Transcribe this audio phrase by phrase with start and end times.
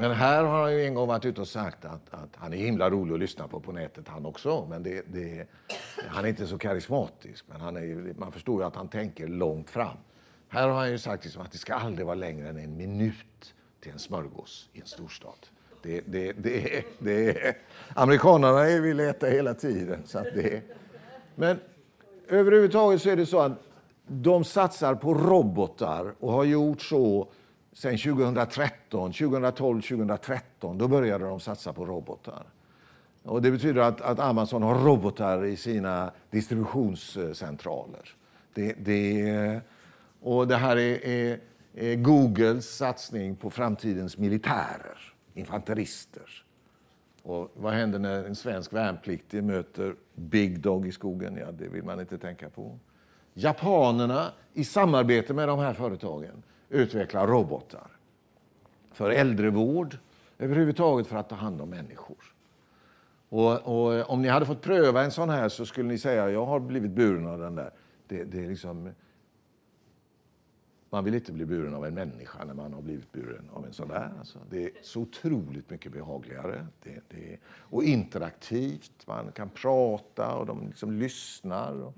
[0.00, 2.56] Men här har han ju en gång varit ute och sagt att, att han är
[2.56, 4.66] himla rolig att lyssna på på nätet han också.
[4.70, 5.46] Men det, det,
[6.08, 7.44] han är inte så karismatisk.
[7.48, 9.96] Men han är, man förstår ju att han tänker långt fram.
[10.48, 13.54] Här har han ju sagt liksom att det ska aldrig vara längre än en minut
[13.80, 15.46] till en smörgås i en storstad.
[15.82, 17.56] Det, det, det, det,
[17.94, 20.02] amerikanerna vill äta hela tiden.
[20.04, 20.62] Så att det,
[21.34, 21.58] men
[22.28, 23.52] överhuvudtaget så är det så att
[24.06, 27.28] de satsar på robotar och har gjort så
[27.72, 30.78] sen 2013, 2012, 2013.
[30.78, 32.42] Då började de satsa på robotar.
[33.22, 38.14] Och det betyder att, att Amazon har robotar i sina distributionscentraler.
[38.54, 39.60] Det, det,
[40.20, 41.40] och det här är, är,
[41.74, 46.44] är Googles satsning på framtidens militärer, infanterister.
[47.22, 51.36] Och vad händer när en svensk värnpliktig möter Big Dog i skogen?
[51.36, 52.78] Ja, det vill man inte tänka på.
[53.34, 57.86] Japanerna, i samarbete med de här företagen, Utveckla robotar
[58.92, 59.98] för äldrevård,
[60.38, 62.34] överhuvudtaget för att ta hand om människor.
[63.28, 66.46] Och, och, om ni hade fått pröva en sån här så skulle ni säga jag
[66.46, 67.70] har blivit buren av den där.
[68.06, 68.90] Det, det är liksom,
[70.90, 73.72] man vill inte bli buren av en människa när man har blivit buren av en
[73.72, 74.12] sån där.
[74.18, 76.66] Alltså, det är så otroligt mycket behagligare.
[76.82, 81.72] Det, det, och interaktivt, man kan prata och de liksom lyssnar.
[81.72, 81.94] Och,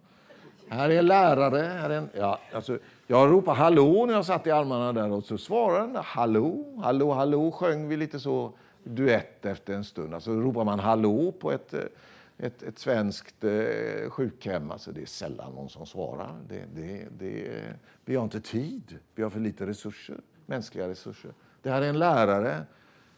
[0.69, 1.59] här är en lärare.
[1.59, 2.79] Här är en, ja, alltså,
[3.13, 7.13] jag ropade hallå när jag satt i armarna där och så svarade den hallå, hallå,
[7.13, 8.53] hallå sjöng vi lite så
[8.85, 10.15] duett efter en stund.
[10.15, 11.81] Alltså ropar man hallå på ett, eh,
[12.39, 16.35] ett, ett svenskt eh, sjukhem, alltså det är sällan någon som svarar.
[16.49, 17.63] Det, det, det,
[18.05, 21.33] vi har inte tid, vi har för lite resurser, mänskliga resurser.
[21.63, 22.63] Det här är en lärare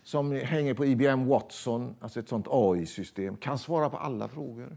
[0.02, 4.76] som hänger på IBM Watson, alltså ett sånt AI-system, kan svara på alla frågor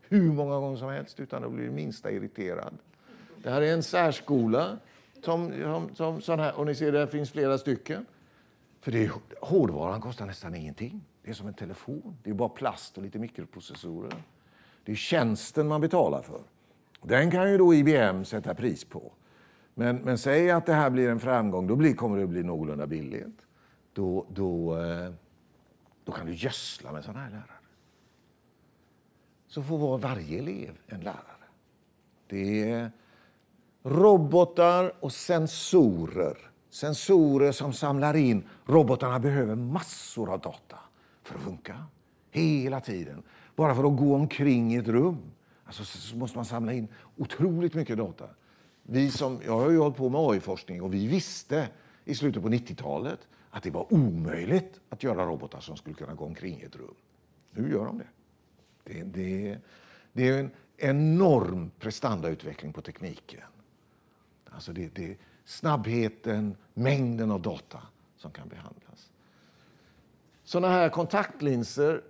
[0.00, 2.78] hur många gånger som helst utan att bli det minsta irriterad.
[3.42, 4.78] Det här är en särskola.
[5.24, 8.06] Som, som, som sån här, och ni ser, det finns flera stycken.
[8.80, 11.04] För det är, hårdvaran kostar nästan ingenting.
[11.22, 12.16] Det är som en telefon.
[12.22, 14.12] Det är bara plast och lite mikroprocessorer.
[14.84, 16.40] Det är tjänsten man betalar för.
[17.02, 19.12] Den kan ju då IBM sätta pris på.
[19.74, 22.42] Men, men säg att det här blir en framgång, då blir, kommer det att bli
[22.42, 23.46] någorlunda billigt.
[23.92, 25.12] Då, då, eh,
[26.04, 27.60] då kan du gödsla med sådana här lärare
[29.50, 31.46] så får varje elev en lärare.
[32.26, 32.90] Det är
[33.82, 36.38] robotar och sensorer.
[36.70, 38.48] Sensorer som samlar in.
[38.66, 40.78] Robotarna behöver massor av data
[41.22, 41.84] för att funka.
[42.30, 43.22] Hela tiden.
[43.56, 45.18] Bara för att gå omkring i ett rum
[45.64, 48.24] alltså, så måste man samla in otroligt mycket data.
[48.82, 51.68] Vi som, jag har ju hållit på med AI-forskning och vi visste
[52.04, 56.24] i slutet på 90-talet att det var omöjligt att göra robotar som skulle kunna gå
[56.24, 56.94] omkring i ett rum.
[57.50, 58.08] Nu gör de det.
[58.84, 59.58] Det, det,
[60.12, 63.40] det är en enorm prestandautveckling på tekniken.
[64.50, 67.82] Alltså det, det är snabbheten, mängden av data
[68.16, 69.10] som kan behandlas.
[70.44, 72.02] Sådana här kontaktlinser,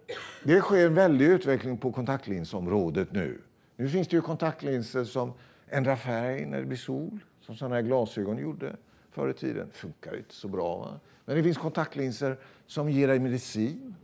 [0.45, 3.41] det sker en väldig utveckling på kontaktlinsområdet nu.
[3.77, 5.33] Nu finns det ju kontaktlinser som
[5.69, 8.77] ändrar färg när det blir sol, som sådana här glasögon gjorde
[9.11, 9.69] förr i tiden.
[9.73, 10.79] Det funkar inte så bra.
[10.79, 11.01] Va?
[11.25, 12.37] Men det finns kontaktlinser
[12.67, 13.95] som ger dig medicin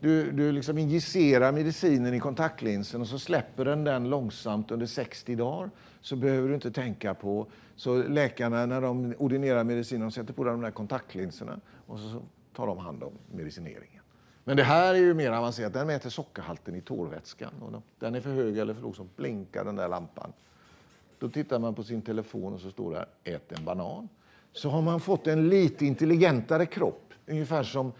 [0.00, 5.34] du, du liksom injicerar medicinen i kontaktlinsen och så släpper den den långsamt under 60
[5.34, 5.70] dagar.
[6.00, 7.46] Så behöver du inte tänka på...
[7.78, 12.22] Så läkarna när de ordinerar medicin de sätter på de där kontaktlinserna och så
[12.56, 14.02] tar de hand om medicineringen.
[14.44, 15.72] Men det här är ju mer avancerat.
[15.72, 17.52] Den mäter sockerhalten i tårvätskan.
[17.60, 20.32] Och den är för hög eller för låg så blinkar den där lampan.
[21.18, 24.08] Då tittar man på sin telefon och så står det ät en banan.
[24.52, 27.12] Så har man fått en lite intelligentare kropp.
[27.26, 27.92] Ungefär som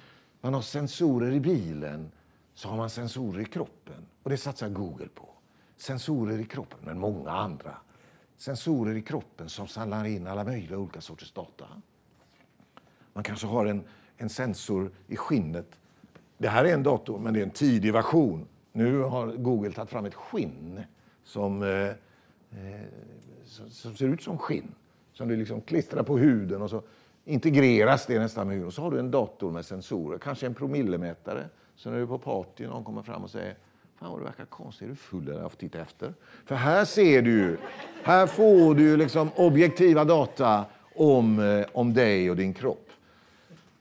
[0.47, 2.11] man har sensorer i bilen,
[2.55, 4.07] så har man sensorer i kroppen.
[4.23, 5.29] Och det satsar Google på.
[5.77, 7.77] Sensorer i kroppen, men många andra.
[8.37, 11.65] Sensorer i kroppen som samlar in alla möjliga olika sorters data.
[13.13, 13.85] Man kanske har en,
[14.17, 15.81] en sensor i skinnet.
[16.39, 18.47] Det här är en dator, men det är en tidig version.
[18.73, 20.81] Nu har Google tagit fram ett skinn
[21.25, 22.87] som, eh, eh
[23.45, 24.75] som, som ser ut som skinn.
[25.13, 26.83] Som du liksom klistrar på huden och så
[27.27, 28.73] integreras det nästan med huden.
[28.73, 31.45] Så har du en dator med sensorer, kanske en promillemätare.
[31.77, 33.57] Så när du är på party någon kommer fram och säger
[34.01, 35.41] Fan vad du verkar konstig, är du full eller?
[35.41, 36.15] Jag får titta efter.
[36.45, 37.59] För här ser du,
[38.03, 40.65] här får du liksom objektiva data
[40.95, 42.91] om, eh, om dig och din kropp.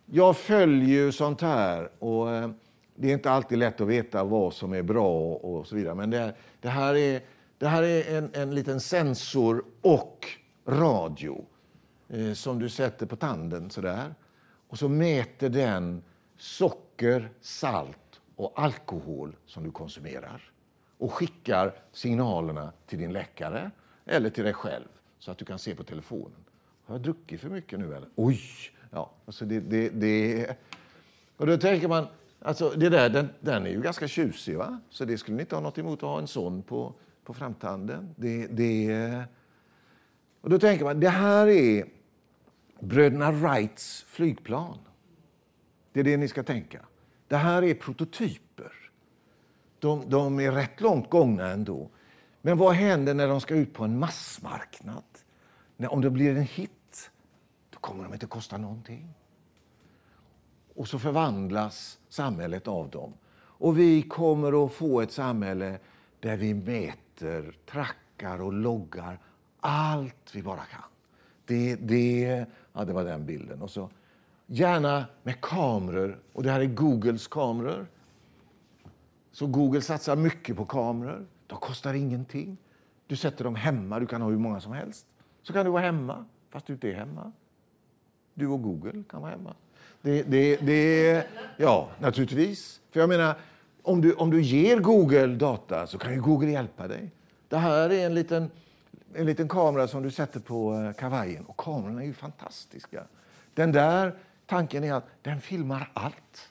[0.06, 2.50] Jag följer ju sånt här och eh,
[2.96, 5.96] det är inte alltid lätt att veta vad som är bra och så vidare.
[5.96, 7.22] Men det, det här är,
[7.58, 10.28] det här är en, en liten sensor och
[10.66, 11.46] radio
[12.16, 14.16] Eh, som du sätter på tanden sådär.
[14.68, 16.04] Och så mäter den
[16.38, 20.52] socker, salt och alkohol som du konsumerar
[20.98, 23.72] och skickar signalerna till din läkare
[24.06, 24.88] eller till dig själv
[25.20, 26.46] så att du kan se på telefonen.
[26.86, 28.10] Har jag druckit för mycket nu eller?
[28.16, 28.42] Oj,
[28.92, 30.48] Ja, alltså det, det, det,
[31.38, 32.08] och då tänker man,
[32.42, 34.80] alltså det där, den, den är ju ganska tjusig, va?
[34.90, 38.16] så det skulle ni inte ha något emot att ha en sån på, på framtanden.
[38.16, 39.24] Det, det,
[40.42, 41.86] och då tänker man, det här är
[42.80, 44.78] bröderna Wrights flygplan.
[45.94, 46.80] Det är det ni ska tänka.
[47.28, 48.72] Det här är prototyper.
[49.80, 51.90] De, de är rätt långt gångna ändå.
[52.42, 55.04] Men vad händer när de ska ut på en massmarknad?
[55.78, 57.12] När, om det blir en hit,
[57.70, 59.14] då kommer de inte kosta någonting.
[60.76, 63.14] Och så förvandlas samhället av dem.
[63.38, 65.80] Och vi kommer att få ett samhälle
[66.20, 69.20] där vi mäter, trackar och loggar
[69.60, 70.82] allt vi bara kan.
[71.46, 72.46] Det, det,
[72.76, 73.62] ja, det var den bilden.
[73.62, 73.90] Och så,
[74.46, 76.20] gärna med kameror.
[76.34, 77.88] Och det här är Googles kameror.
[79.32, 81.26] Så Google satsar mycket på kameror.
[81.48, 82.58] De kostar ingenting.
[83.08, 85.06] Du sätter dem hemma, du kan ha hur många som helst.
[85.44, 87.32] Så kan du vara hemma, fast du inte är hemma.
[88.34, 89.56] Du och Google kan vara hemma.
[90.02, 91.28] Det, det, det,
[91.58, 92.82] ja, naturligtvis.
[92.92, 93.36] För jag menar,
[93.82, 97.12] om du, om du ger Google data så kan ju Google hjälpa dig.
[97.48, 98.52] Det här är en liten,
[99.16, 101.46] en liten kamera som du sätter på eh, kavajen.
[101.46, 103.08] Och kamerorna är ju fantastiska.
[103.54, 106.50] Den där tanken är att den filmar allt.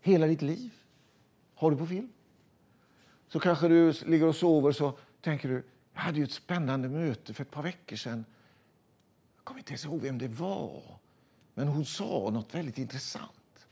[0.00, 0.70] Hela ditt liv
[1.54, 2.08] har du på film.
[3.28, 5.62] Så kanske du ligger och sover så tänker du,
[5.94, 8.24] jag hade ju ett spännande möte för ett par veckor sedan.
[9.36, 10.82] Jag kommer inte ens ihåg vem det var.
[11.54, 13.66] Men hon sa något väldigt intressant.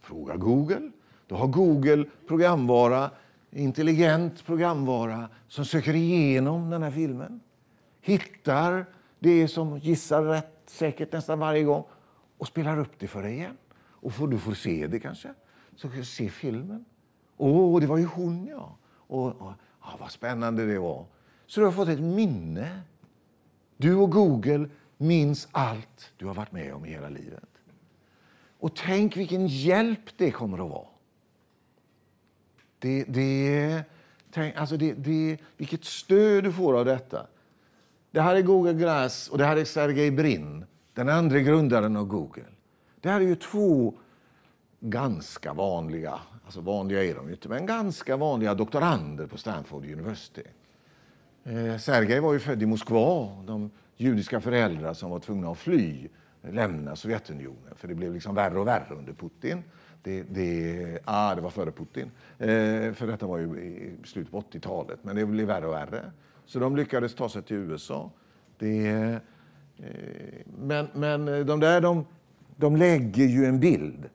[0.00, 0.90] Fråga Google.
[1.26, 3.10] Då har Google programvara,
[3.50, 7.40] intelligent programvara som söker igenom den här filmen.
[8.00, 8.86] Hittar
[9.18, 11.84] det som gissar rätt säkert nästan varje gång
[12.38, 13.56] och spelar upp det för dig igen.
[14.00, 15.34] Och får, du får se det kanske.
[15.76, 16.84] Så kan du se filmen.
[17.36, 18.76] Åh, oh, det var ju hon ja.
[18.90, 21.06] Och, och ah, vad spännande det var.
[21.46, 22.80] Så du har fått ett minne.
[23.76, 27.48] Du och Google minns allt du har varit med om i hela livet.
[28.58, 30.86] Och tänk vilken hjälp det kommer att vara.
[32.78, 33.82] Det, det,
[34.30, 37.26] tänk, alltså det, det, vilket stöd du får av detta.
[38.10, 40.64] Det här är Google Glass och det här är Sergej Brin,
[40.94, 42.44] den andra grundaren av Google.
[43.00, 43.94] Det här är ju två
[44.80, 50.42] ganska vanliga, alltså vanliga är de ju inte, men ganska vanliga doktorander på Stanford University.
[51.44, 53.28] Eh, Sergej var ju född i Moskva.
[53.46, 56.08] De judiska föräldrar som var tvungna att fly,
[56.42, 57.74] lämna Sovjetunionen.
[57.76, 59.62] För det blev liksom värre och värre under Putin.
[60.02, 62.10] Det, det, ah, det var före Putin.
[62.38, 64.98] Eh, för detta var ju i slutet på 80-talet.
[65.02, 66.10] Men det blev värre och värre.
[66.46, 68.10] Så de lyckades ta sig till USA.
[68.58, 69.16] Det, eh,
[70.58, 72.06] men, men de där de,
[72.56, 74.08] de lägger ju en bild.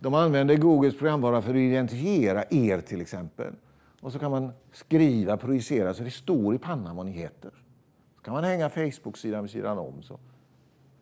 [0.00, 3.54] De använder Googles programvara för att identifiera er till exempel.
[4.00, 7.50] Och så kan man skriva, projicera, så det står i pannan vad ni heter.
[8.16, 10.02] Så kan man hänga Facebook-sidan vid sidan om.
[10.02, 10.18] Så.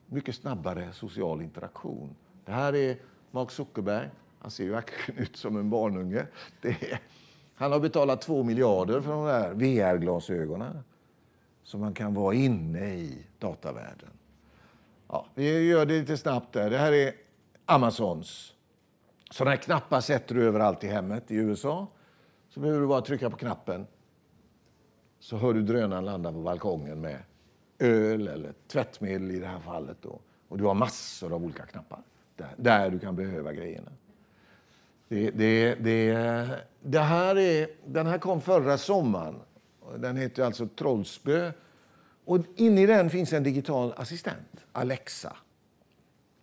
[0.06, 2.14] Mycket snabbare social interaktion.
[2.44, 2.96] Det här är
[3.34, 4.10] Mark Zuckerberg.
[4.38, 6.26] Han ser ju verkligen ut som en barnunge.
[6.62, 7.00] Är,
[7.54, 10.78] han har betalat två miljarder för de där VR-glasögonen.
[11.62, 14.10] Så man kan vara inne i datavärlden.
[15.08, 16.70] Ja, vi gör det lite snabbt där.
[16.70, 17.12] Det här är
[17.66, 18.54] Amazons.
[19.30, 21.86] Sådana här knappar sätter du överallt i hemmet i USA.
[22.48, 23.86] Så behöver du bara trycka på knappen
[25.18, 27.18] så hör du drönaren landa på balkongen med
[27.78, 29.96] öl eller tvättmedel i det här fallet.
[30.00, 30.20] Då.
[30.48, 32.02] Och du har massor av olika knappar
[32.36, 33.90] där, där du kan behöva grejerna.
[35.08, 36.48] Det, det, det,
[36.82, 39.34] det här är, den här kom förra sommaren.
[39.96, 41.52] Den heter alltså Trollsbö.
[42.24, 45.36] Och inne i den finns en digital assistent, Alexa.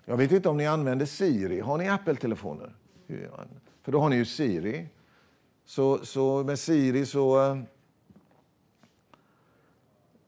[0.06, 1.60] Jag vet inte om ni använder Siri.
[1.60, 2.76] Har ni Apple-telefoner?
[3.82, 4.88] För då har ni ju Siri.
[5.66, 7.52] Så, så med Siri så...
[7.52, 7.58] Eh,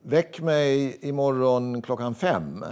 [0.02, 2.64] väck mig imorgon klockan fem.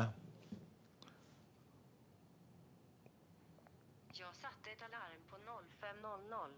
[4.13, 6.49] Jag satte ett alarm på 05.00.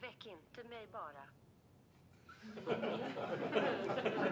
[0.00, 1.24] Väck inte mig bara.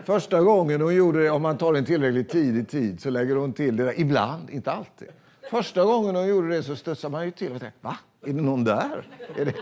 [0.06, 3.52] Första gången hon gjorde det, om man tar en tillräckligt tidig tid, så lägger hon
[3.52, 4.00] till det där.
[4.00, 5.08] Ibland, inte alltid.
[5.50, 7.52] Första gången hon gjorde det så studsade man ju till.
[7.52, 7.98] Och tänkte, Va?
[8.22, 9.08] Är det någon där?
[9.36, 9.54] Är det?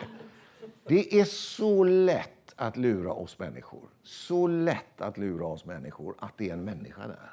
[0.88, 3.82] det är så lätt att lura oss människor.
[4.02, 7.32] Så lätt att lura oss människor att det är en människa där.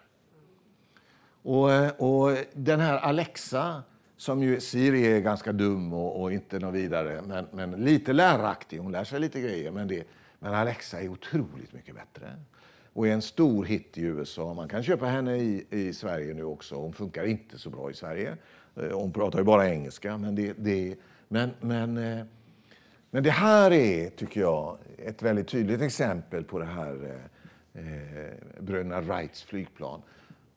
[1.41, 3.83] Och, eh, och den här Alexa,
[4.17, 8.77] som ju Siri är ganska dum och, och inte något vidare, men, men, lite läraktig.
[8.77, 9.71] Hon lär sig lite grejer.
[9.71, 10.03] Men, det,
[10.39, 12.35] men Alexa är otroligt mycket bättre
[12.93, 14.53] och är en stor hit i USA.
[14.53, 16.75] Man kan köpa henne i, i Sverige nu också.
[16.75, 18.37] Hon funkar inte så bra i Sverige.
[18.75, 20.17] Eh, hon pratar ju bara engelska.
[20.17, 20.95] Men det, det,
[21.27, 22.25] men, men, eh,
[23.09, 27.19] men det här är, tycker jag, ett väldigt tydligt exempel på det här
[27.73, 30.01] eh, eh, bröderna Wrights flygplan.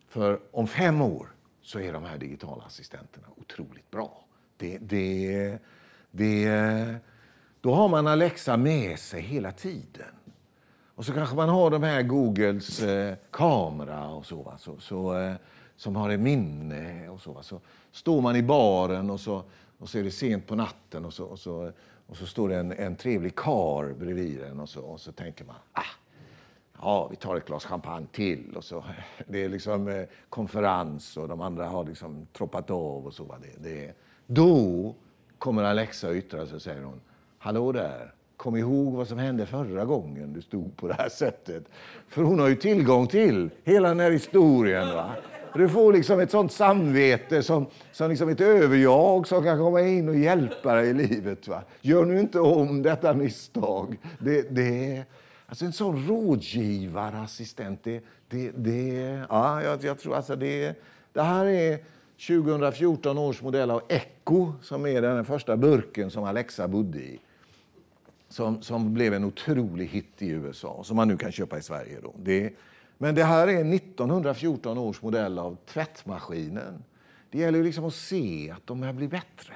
[0.09, 1.29] För om fem år
[1.63, 4.25] så är de här digitala assistenterna otroligt bra.
[4.57, 5.59] Det, det,
[6.11, 6.97] det,
[7.61, 10.15] då har man Alexa med sig hela tiden.
[10.95, 14.59] Och så kanske man har de här Googles eh, kamera och så, va?
[14.59, 15.35] så, så eh,
[15.77, 17.09] som har ett minne.
[17.09, 17.43] och så, va?
[17.43, 17.61] så
[17.93, 19.43] står man i baren och så,
[19.79, 21.73] och så är det sent på natten och så, och så,
[22.07, 25.45] och så står det en, en trevlig kar bredvid en och så, och så tänker
[25.45, 25.83] man ah,
[26.81, 28.57] ja, vi tar ett glas champagne till.
[28.57, 28.85] Och så,
[29.27, 33.07] det är liksom eh, konferens och de andra har liksom troppat av.
[33.07, 33.25] och så.
[33.25, 33.37] Va?
[33.43, 33.95] Det, det,
[34.27, 34.95] då
[35.39, 37.01] kommer Alexa och yttrar sig och säger hon,
[37.39, 41.65] hallå där, kom ihåg vad som hände förra gången du stod på det här sättet.
[42.09, 44.89] För hon har ju tillgång till hela den här historien.
[44.89, 45.11] Va?
[45.55, 50.09] Du får liksom ett sånt samvete som, som liksom ett överjag som kan komma in
[50.09, 51.49] och hjälpa dig i livet.
[51.49, 51.63] Va?
[51.81, 53.99] Gör nu inte om detta misstag.
[54.19, 55.03] Det, det,
[55.47, 60.83] alltså en sån rådgivarassistent, det, det, det, ja, jag, jag tror alltså det,
[61.13, 61.79] det här är
[62.27, 67.21] 2014 års modell av Echo som är den första burken som Alexa bodde i.
[68.35, 72.01] Som, som blev en otrolig hit i USA, som man nu kan köpa i Sverige.
[72.03, 72.15] Då.
[72.19, 72.53] Det,
[72.99, 76.85] men det här är 1914 års modell av tvättmaskinen.
[77.31, 79.55] Det gäller ju liksom att se att de här blir bättre.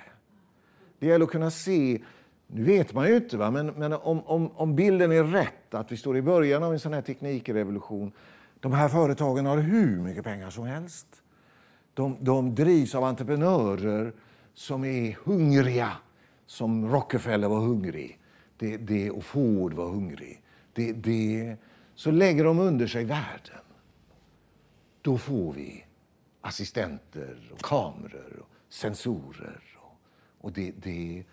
[0.99, 2.01] Det gäller att kunna se,
[2.47, 3.51] nu vet man ju inte, va?
[3.51, 6.81] men, men om, om, om bilden är rätt, att vi står i början av en
[6.81, 8.13] sån här teknikrevolution.
[8.61, 11.07] De här företagen har hur mycket pengar som helst.
[11.95, 14.13] De, de drivs av entreprenörer
[14.55, 15.93] som är hungriga,
[16.47, 18.19] som Rockefeller var hungrig
[18.59, 20.43] det, det, och Ford var hungrig.
[20.73, 21.57] Det, det,
[21.95, 23.61] så lägger de under sig världen.
[25.03, 25.85] Då får vi
[26.41, 29.63] assistenter, och kameror och sensorer.
[29.77, 30.01] Och,
[30.39, 31.25] och det, det,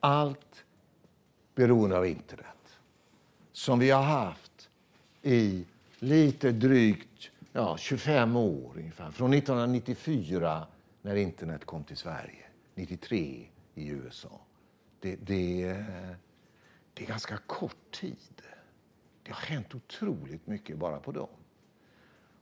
[0.00, 0.64] allt
[1.54, 2.78] beroende av internet.
[3.52, 4.70] Som vi har haft
[5.22, 5.64] i
[5.98, 9.10] lite drygt ja, 25 år ungefär.
[9.10, 10.66] Från 1994
[11.02, 12.44] när internet kom till Sverige,
[12.74, 14.40] 93 i USA.
[15.00, 16.10] Det, det, eh,
[16.94, 18.42] det är ganska kort tid.
[19.22, 21.28] Det har hänt otroligt mycket bara på dem.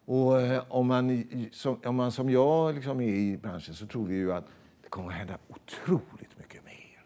[0.05, 4.07] Och eh, om man, som, om man som jag liksom är i branschen så tror
[4.07, 4.45] vi ju att
[4.83, 7.03] det kommer att hända otroligt mycket mer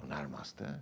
[0.00, 0.74] de närmaste.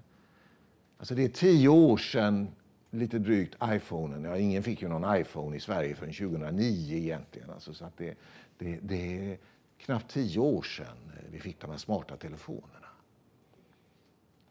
[0.98, 2.48] Alltså det är tio år sedan,
[2.90, 4.24] lite drygt, iPhonen.
[4.24, 7.50] Ja, ingen fick ju någon iPhone i Sverige förrän 2009 egentligen.
[7.50, 8.18] Alltså, så att det,
[8.58, 9.38] det, det är
[9.78, 12.83] knappt tio år sedan vi fick de här smarta telefonerna.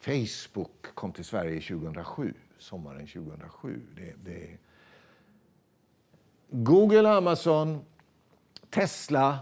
[0.03, 3.81] Facebook kom till Sverige 2007, sommaren 2007.
[3.95, 4.57] Det, det...
[6.50, 7.86] Google, Amazon,
[8.69, 9.39] Tesla,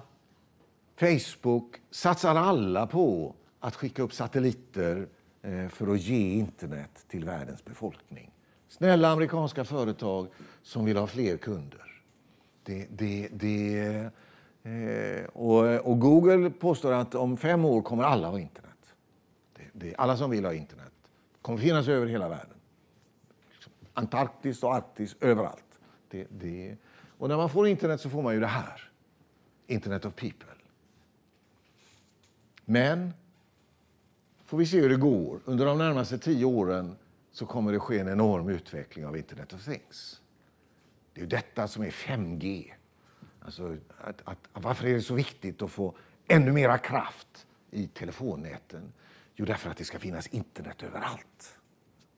[0.99, 5.07] Facebook satsar alla på att skicka upp satelliter
[5.41, 8.31] eh, för att ge internet till världens befolkning.
[8.67, 10.27] Snälla amerikanska företag
[10.63, 12.03] som vill ha fler kunder.
[12.63, 13.79] Det, det, det,
[14.63, 18.70] eh, och, och Google påstår att om fem år kommer alla ha internet.
[19.81, 20.91] Det alla som vill ha internet.
[21.03, 22.57] Det kommer finnas över hela världen.
[23.51, 25.79] Liksom Antarktis och Arktis, överallt.
[26.09, 26.77] Det, det.
[27.17, 28.91] Och när man får internet så får man ju det här.
[29.67, 30.47] Internet of people.
[32.65, 33.13] Men
[34.45, 35.39] får vi se hur det går.
[35.45, 36.95] Under de närmaste tio åren
[37.31, 40.21] så kommer det ske en enorm utveckling av Internet of Things.
[41.13, 42.71] Det är detta som är 5G.
[43.45, 45.95] Alltså, att, att, varför är det så viktigt att få
[46.27, 48.93] ännu mera kraft i telefonnäten?
[49.41, 51.59] Jo, därför att det ska finnas internet överallt.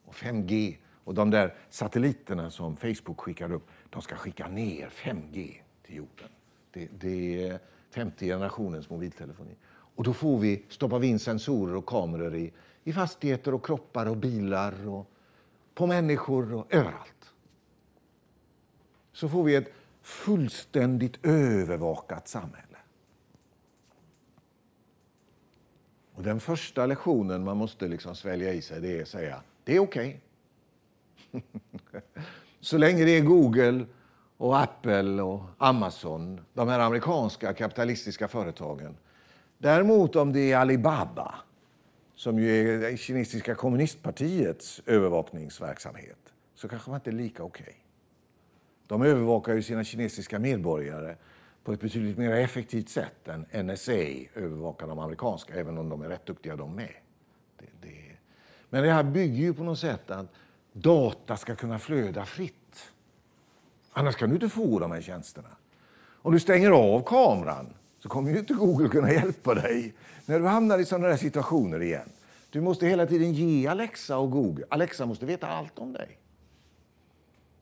[0.06, 5.54] Och 5G och de där satelliterna som Facebook skickar upp, de ska skicka ner 5G
[5.84, 6.30] till jorden.
[6.72, 9.56] Det, det är femte generationens mobiltelefoni.
[9.70, 12.54] Och då får vi, stoppar vi in sensorer och kameror i,
[12.84, 15.10] i fastigheter och kroppar och bilar och
[15.74, 17.34] på människor och överallt.
[19.12, 22.73] Så får vi ett fullständigt övervakat samhälle.
[26.16, 29.76] Och den första lektionen man måste liksom svälja i sig det är att säga det
[29.76, 30.22] är okej.
[31.32, 32.02] Okay.
[32.60, 33.86] Så länge det är Google
[34.38, 38.98] och Apple och Amazon, de här amerikanska kapitalistiska företagen.
[39.58, 41.36] Däremot om det är Alibaba,
[42.16, 47.64] som ju är det kinesiska kommunistpartiets övervakningsverksamhet, så kanske man inte är lika okej.
[47.64, 47.74] Okay.
[48.88, 51.16] De övervakar ju sina kinesiska medborgare
[51.64, 53.92] på ett betydligt mer effektivt sätt än NSA
[54.36, 56.94] övervakar de amerikanska, även om de är rätt duktiga de med.
[57.60, 58.18] Det, det.
[58.70, 60.28] Men det här bygger ju på något sätt att
[60.74, 62.92] data ska kunna flöda fritt.
[63.92, 65.50] Annars kan du inte få de här tjänsterna.
[66.22, 69.94] Om du stänger av kameran så kommer ju inte Google kunna hjälpa dig
[70.26, 72.10] när du hamnar i sådana här situationer igen.
[72.50, 74.66] Du måste hela tiden ge Alexa och Google.
[74.70, 76.18] Alexa måste veta allt om dig.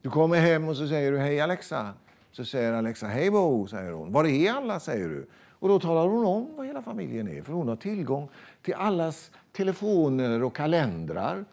[0.01, 1.93] Du kommer hem och så säger du hej Alexa,
[2.31, 4.11] så säger Alexa, hej Bo, säger hon.
[4.11, 5.27] Var är alla, säger du?
[5.49, 8.29] Och då talar hon om vad hela familjen är, för hon har tillgång
[8.61, 11.45] till allas telefoner och kalendrar.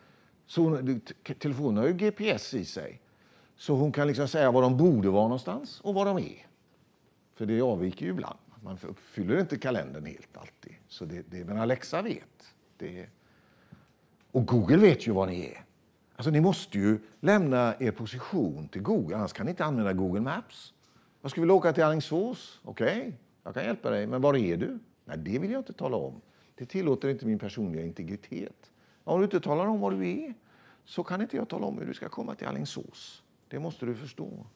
[0.47, 1.01] Så hon,
[1.39, 3.01] telefonen har ju GPS i sig.
[3.57, 6.47] Så hon kan liksom säga var de borde vara någonstans och var de är.
[7.35, 8.39] För det avviker ju ibland.
[8.63, 10.75] Man uppfyller inte kalendern helt alltid.
[10.89, 12.55] Så det, det, men Alexa vet.
[12.77, 13.07] Det,
[14.33, 15.65] och Google vet ju var ni är.
[16.19, 20.21] Alltså, ni måste ju lämna er position till Google, annars kan ni inte använda Google
[20.21, 20.75] Maps.
[21.23, 22.61] Jag skulle vilja åka till Alingsås.
[22.65, 23.13] Okej, okay,
[23.45, 24.07] jag kan hjälpa dig.
[24.07, 24.79] Men var är du?
[25.05, 26.21] Nej, det vill jag inte tala om.
[26.55, 28.71] Det tillåter inte min personliga integritet.
[29.05, 30.35] Om du inte talar om var du är
[30.85, 33.23] så kan inte jag tala om hur du ska komma till Alingsås.
[33.49, 34.47] Det måste du förstå.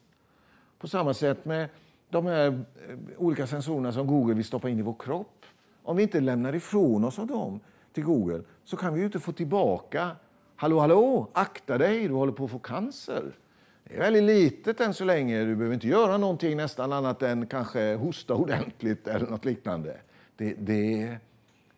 [0.79, 1.69] På samma sätt med
[2.09, 5.45] de här eh, olika sensorerna som Google vill stoppa in i vår kropp.
[5.83, 7.59] Om vi inte lämnar ifrån oss av dem
[7.93, 10.15] till Google så kan vi ju inte få tillbaka
[10.55, 13.35] Hallå, hallå, akta dig, du håller på att få cancer.
[13.83, 15.43] Det är väldigt litet än så länge.
[15.43, 19.97] Du behöver inte göra någonting nästan annat än kanske hosta ordentligt eller något liknande.
[20.35, 21.17] Det, det...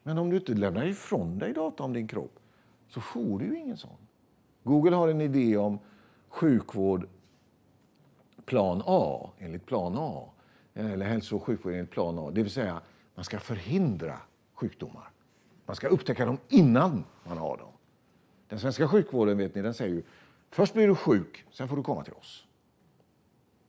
[0.04, 2.40] Men om du inte lämnar ifrån dig data om din kropp
[2.90, 3.98] så får du ju ingen sån.
[4.64, 5.80] Google har en idé om
[6.28, 7.08] sjukvård
[8.46, 10.30] plan A, enligt plan A.
[10.74, 12.32] Eller hälso och sjukvård enligt plan A.
[12.34, 12.82] Det vill säga,
[13.16, 14.18] man ska förhindra
[14.54, 15.10] sjukdomar.
[15.66, 17.72] Man ska upptäcka dem innan man har dem.
[18.50, 20.04] Den svenska sjukvården vet ni, den säger ju
[20.50, 22.46] först blir du sjuk, sen får du komma till oss.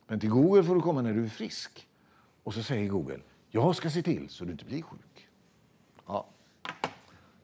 [0.06, 1.88] Men till Google får du komma när du är frisk.
[2.42, 5.28] Och så säger Google, jag ska se till så du inte blir sjuk.
[6.06, 6.26] Ja,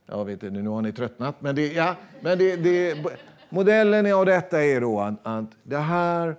[0.07, 1.41] jag vet inte, nu har ni tröttnat.
[1.41, 3.05] Men, det, ja, men det, det,
[3.49, 6.37] modellen av detta är då att, att det här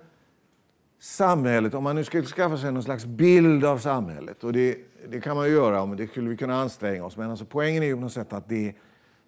[0.98, 5.20] samhället, om man nu skulle skaffa sig någon slags bild av samhället, och det, det
[5.20, 7.86] kan man ju göra, men det skulle vi kunna anstränga oss, men alltså poängen är
[7.86, 8.74] ju på något sätt att det,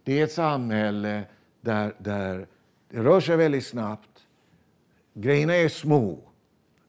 [0.04, 1.22] det är ett samhälle
[1.66, 2.46] där, där
[2.88, 4.26] det rör sig väldigt snabbt.
[5.14, 6.18] Grejerna är små,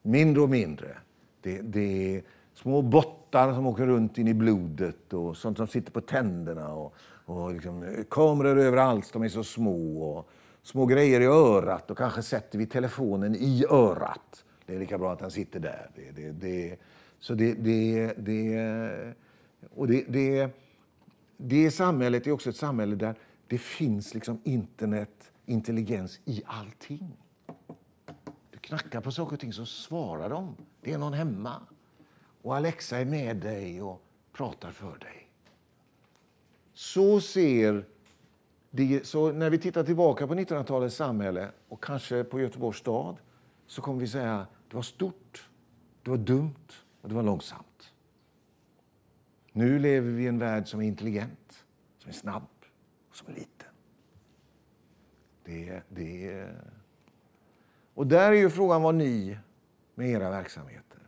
[0.01, 0.98] mindre och mindre.
[1.41, 2.23] Det, det är
[2.54, 6.73] små bottar som åker runt in i blodet och sånt som sitter på tänderna.
[6.73, 10.01] Och, och liksom, eh, kameror överallt, de är så små.
[10.01, 10.30] Och
[10.63, 14.43] små grejer i örat och kanske sätter vi telefonen i örat.
[14.65, 15.89] Det är lika bra att den sitter där.
[15.95, 16.80] Det, det, det,
[17.19, 19.13] så det, det, det,
[19.75, 20.49] och det, det,
[21.38, 23.15] det samhället är också ett samhälle där
[23.47, 27.17] det finns liksom internet, intelligens i allting.
[28.51, 30.55] Du knackar på saker och ting så svarar de.
[30.81, 31.62] Det är någon hemma.
[32.41, 34.01] Och Alexa är med dig och
[34.33, 35.27] pratar för dig.
[36.73, 37.86] Så ser
[38.71, 43.17] det, så när vi tittar tillbaka på 1900-talets samhälle och kanske på Göteborgs stad
[43.67, 45.49] så kommer vi säga att det var stort,
[46.03, 46.67] det var dumt
[47.01, 47.93] och det var långsamt.
[49.51, 51.65] Nu lever vi i en värld som är intelligent,
[51.97, 52.57] som är snabb
[53.17, 53.69] som är liten.
[55.43, 56.47] Det, det,
[57.93, 59.38] och där är ju frågan vad ni
[59.95, 60.99] med era verksamheter.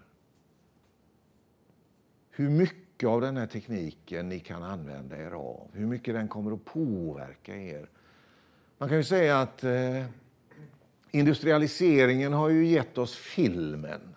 [2.30, 5.70] Hur mycket av den här tekniken ni kan använda er av.
[5.74, 7.90] Hur mycket den kommer att påverka er.
[8.78, 10.06] Man kan ju säga att eh,
[11.12, 14.16] industrialiseringen har ju gett oss filmen.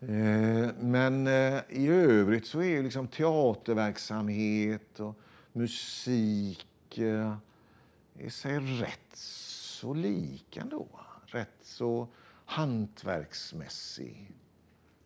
[0.00, 5.18] Eh, men eh, i övrigt så är liksom teaterverksamhet och
[5.52, 7.36] musik eh,
[8.18, 10.86] är sig rätt så lik ändå.
[11.26, 12.08] Rätt så
[12.44, 14.32] hantverksmässig.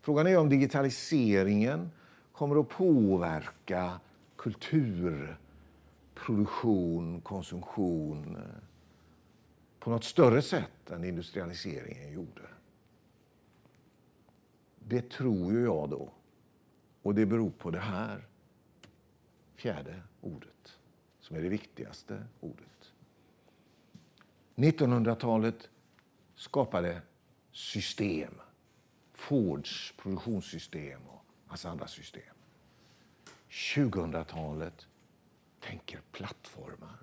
[0.00, 1.90] Frågan är om digitaliseringen
[2.32, 4.00] kommer att påverka
[4.36, 8.42] kulturproduktion, konsumtion eh,
[9.78, 12.42] på något större sätt än industrialiseringen gjorde.
[14.78, 16.12] Det tror ju jag då.
[17.02, 18.26] Och det beror på det här
[19.56, 20.78] fjärde ordet,
[21.20, 22.92] som är det viktigaste ordet.
[24.54, 25.68] 1900-talet
[26.34, 27.02] skapade
[27.52, 28.34] system.
[29.12, 32.34] Fords produktionssystem och massa andra system.
[33.50, 34.86] 2000-talet
[35.60, 36.98] tänker plattformar.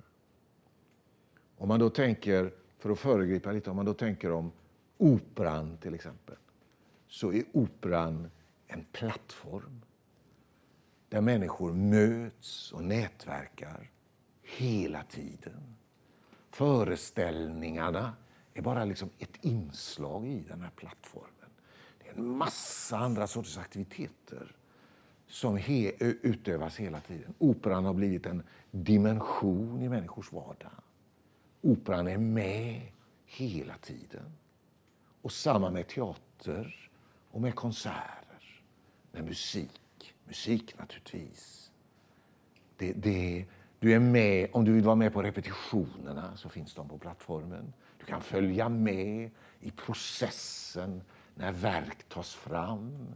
[1.58, 4.52] Om man då tänker, för att föregripa lite, om man då tänker om
[4.98, 6.36] operan till exempel,
[7.08, 8.32] så är operan
[8.68, 9.82] en plattform
[11.14, 13.92] där människor möts och nätverkar
[14.42, 15.76] hela tiden.
[16.50, 18.14] Föreställningarna
[18.54, 21.50] är bara liksom ett inslag i den här plattformen.
[22.00, 24.56] Det är en massa andra sorters aktiviteter
[25.28, 27.34] som he utövas hela tiden.
[27.38, 30.72] Operan har blivit en dimension i människors vardag.
[31.62, 32.82] Operan är med
[33.26, 34.34] hela tiden.
[35.22, 36.90] Och samma med teater
[37.32, 38.64] och med konserter,
[39.12, 39.83] med musik
[40.34, 41.72] musik naturligtvis.
[42.78, 43.46] Det, det,
[43.80, 47.74] du är med, om du vill vara med på repetitionerna så finns de på plattformen.
[48.00, 51.02] Du kan följa med i processen
[51.36, 53.08] när verk tas fram.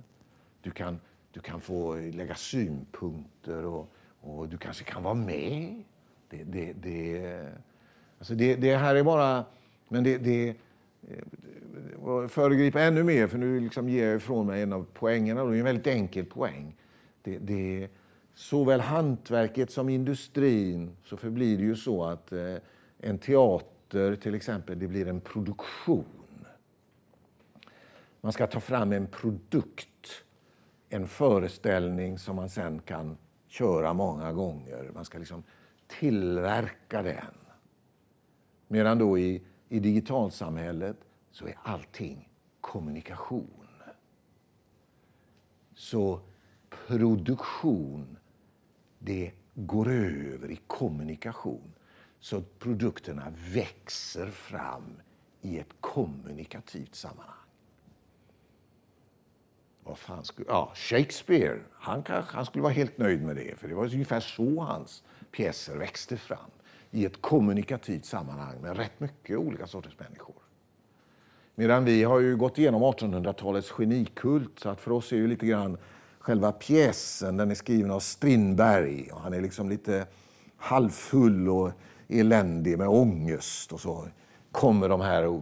[0.62, 1.00] Du kan,
[1.32, 3.90] du kan få lägga synpunkter och,
[4.22, 5.84] och du kanske kan vara med.
[6.30, 7.52] Det, det, det,
[8.20, 9.46] alltså det, det här är bara...
[9.90, 10.50] Men det, det,
[11.08, 15.44] eh, föregripa ännu mer, för nu liksom ger jag ifrån mig en av poängerna.
[15.44, 16.76] Det är en väldigt enkel poäng.
[17.28, 17.90] Det, det,
[18.34, 22.56] såväl hantverket som industrin så förblir det ju så att eh,
[22.98, 26.06] en teater till exempel, det blir en produktion.
[28.22, 30.24] Man ska ta fram en produkt,
[30.90, 34.92] en föreställning som man sen kan köra många gånger.
[34.94, 35.44] Man ska liksom
[36.00, 37.36] tillverka den.
[38.68, 40.98] Medan då i, i digitalsamhället
[41.32, 42.30] så är allting
[42.62, 43.68] kommunikation.
[45.76, 46.20] Så
[46.88, 48.18] produktion,
[49.00, 51.74] det går över i kommunikation.
[52.20, 55.02] Så produkterna växer fram
[55.42, 57.34] i ett kommunikativt sammanhang.
[59.84, 63.68] Vad fan skulle, ja, Shakespeare, han, kanske, han skulle vara helt nöjd med det, för
[63.68, 66.52] det var ungefär så hans pjäser växte fram.
[66.92, 70.36] I ett kommunikativt sammanhang med rätt mycket olika sorters människor.
[71.56, 75.46] Medan vi har ju gått igenom 1800-talets genikult, så att för oss är ju lite
[75.46, 75.78] grann
[76.28, 80.08] själva pjäsen, den är skriven av Strindberg och han är liksom lite
[80.58, 81.72] halvfull och
[82.08, 84.08] eländig med ångest och så
[84.52, 85.42] kommer de här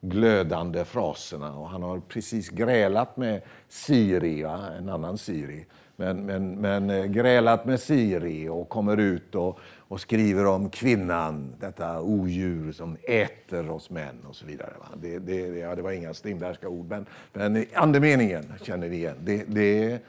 [0.00, 4.68] glödande fraserna och han har precis grälat med Siri, va?
[4.78, 5.66] en annan Siri,
[6.00, 11.54] men, men, men eh, grälat med Siri och kommer ut och, och skriver om kvinnan,
[11.60, 14.72] detta odjur som äter oss män och så vidare.
[14.78, 14.86] Va?
[15.02, 19.16] Det, det, ja, det var inga Strindbergska ord, men, men andemeningen känner vi igen.
[19.20, 20.00] Det, det,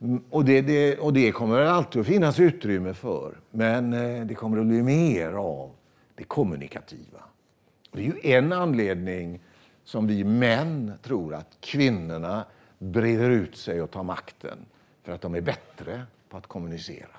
[0.00, 4.34] mm, och, det, det, och det kommer alltid att finnas utrymme för, men eh, det
[4.34, 5.70] kommer att bli mer av
[6.14, 7.20] det kommunikativa.
[7.92, 9.40] Det är ju en anledning
[9.84, 12.44] som vi män tror att kvinnorna
[12.78, 14.58] breder ut sig och tar makten
[15.08, 17.16] för att de är bättre på att kommunicera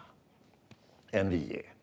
[1.11, 1.73] än vi är.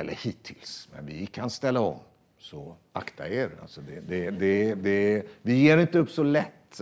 [0.00, 1.98] Eller hittills, men vi kan ställa om.
[2.38, 3.50] Så akta er.
[3.62, 6.80] Alltså det, det, det, det, vi ger inte upp så lätt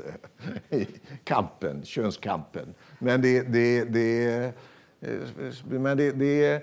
[0.71, 0.87] i
[1.25, 2.75] kampen, könskampen.
[2.99, 4.53] Men det, det, det,
[5.65, 6.63] men det, det,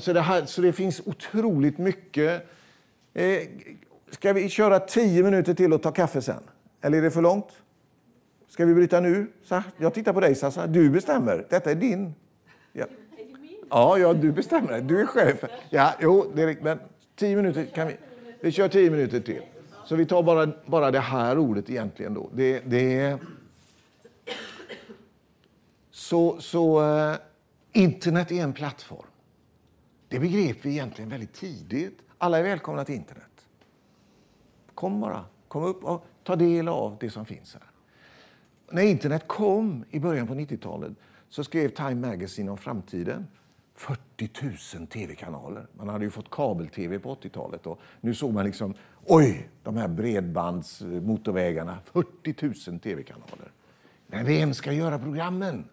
[0.00, 2.46] så, det här, så det finns otroligt mycket.
[3.14, 3.42] Eh,
[4.10, 6.42] ska vi köra tio minuter till och ta kaffe sen?
[6.80, 7.62] Eller är det för långt?
[8.48, 9.26] Ska vi bryta nu?
[9.76, 10.66] Jag tittar på dig, Sassa.
[10.66, 11.46] Du bestämmer.
[11.50, 12.14] Detta är din.
[12.72, 12.86] Ja.
[13.70, 14.80] Ja, ja, du bestämmer.
[14.80, 15.44] Du är chef.
[15.70, 16.78] Ja, jo, det är, men
[17.16, 17.96] tio minuter kan vi...
[18.40, 19.42] Vi kör tio minuter till.
[19.84, 22.30] Så vi tar bara, bara det här ordet egentligen då.
[22.32, 23.18] Det, det
[25.90, 27.16] Så, så eh,
[27.72, 29.06] internet är en plattform.
[30.08, 31.98] Det begrep vi egentligen väldigt tidigt.
[32.18, 33.48] Alla är välkomna till internet.
[34.74, 35.24] Kom bara.
[35.48, 37.62] Kom upp och ta del av det som finns här.
[38.70, 40.92] När internet kom i början på 90-talet
[41.28, 43.26] så skrev Time Magazine om framtiden.
[43.74, 44.30] 40
[44.78, 45.66] 000 tv-kanaler.
[45.72, 47.66] Man hade ju fått kabel-tv på 80-talet.
[47.66, 48.74] Och nu såg man liksom,
[49.04, 51.78] oj, de här bredbandsmotorvägarna.
[51.84, 53.52] 40 000 tv-kanaler.
[54.06, 55.64] Men vem ska göra programmen?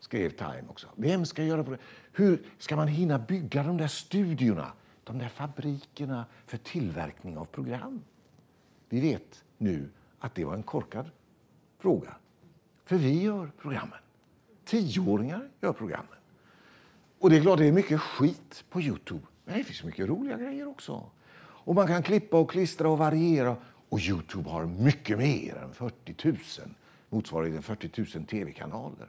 [0.00, 0.88] Skrev Time också.
[0.96, 1.86] Vem ska göra programmen?
[2.12, 4.72] Hur ska man hinna bygga de där studiorna?
[5.04, 8.00] De där fabrikerna för tillverkning av program?
[8.88, 11.10] Vi vet nu att det var en korkad
[11.78, 12.14] fråga.
[12.84, 13.98] För vi gör programmen.
[14.64, 16.18] Tioåringar gör programmen.
[17.18, 19.26] Och det är klart det är mycket skit på Youtube.
[19.44, 21.10] Men det finns mycket roliga grejer också.
[21.40, 23.56] Och man kan klippa och klistra och variera.
[23.88, 26.36] Och Youtube har mycket mer än 40 000.
[27.08, 29.08] motsvarande 40 000 tv-kanaler.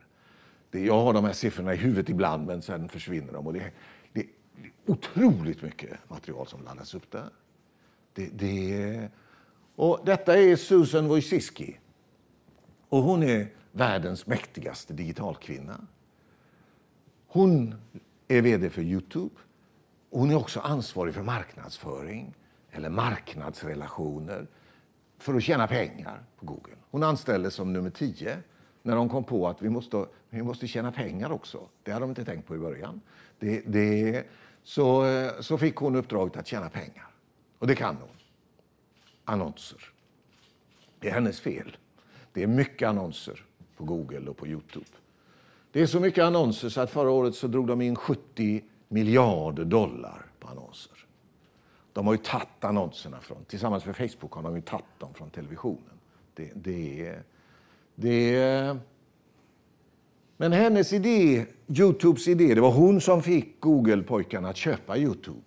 [0.72, 3.48] Jag har de här siffrorna i huvudet ibland, men sen försvinner de.
[3.48, 3.72] Och det,
[4.14, 4.28] det är
[4.86, 7.30] otroligt mycket material som laddas upp där.
[8.14, 9.10] Det, det,
[9.76, 11.78] och detta är Susan Wojcicki.
[12.89, 15.88] Och hon är världens mäktigaste digitalkvinna.
[17.28, 17.75] Hon
[18.28, 19.36] är vd för Youtube.
[20.10, 22.34] Hon är också ansvarig för marknadsföring
[22.71, 24.47] eller marknadsrelationer
[25.17, 26.75] för att tjäna pengar på Google.
[26.91, 28.38] Hon anställdes som nummer tio
[28.82, 31.67] när de kom på att vi måste, vi måste tjäna pengar också.
[31.84, 33.02] Det hade de inte tänkt på i början.
[33.39, 34.23] Det, det,
[34.63, 35.06] så,
[35.39, 37.08] så fick hon uppdraget att tjäna pengar.
[37.60, 38.10] Och det kan hon.
[39.25, 39.93] Annonser.
[40.99, 41.78] Det är hennes fel.
[42.34, 43.46] Det är mycket annonser
[43.78, 44.86] på Google och på Youtube.
[45.72, 49.65] Det är så mycket annonser så att förra året så drog de in 70 miljarder
[49.65, 51.06] dollar på annonser.
[51.94, 55.30] De har ju tagit annonserna från, tillsammans med Facebook har de ju tagit dem från
[55.30, 56.00] televisionen.
[56.34, 57.15] Det, det,
[57.96, 58.78] det,
[60.38, 65.42] men hennes idé, Youtubes idé, det var hon som fick Google-pojkarna att köpa Youtube.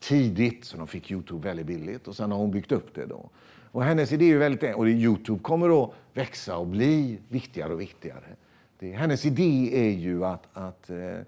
[0.00, 2.08] tidigt, så de fick Youtube väldigt billigt.
[2.08, 3.06] Och sen har hon byggt upp det.
[3.06, 3.30] då.
[3.74, 8.36] Och hennes idé är väldigt och Youtube kommer att växa och bli viktigare och viktigare.
[8.78, 11.18] Det, hennes idé är ju att, att eh,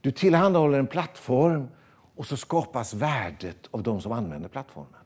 [0.00, 1.68] du tillhandahåller en plattform
[2.14, 5.00] och så skapas värdet av de som använder plattformen.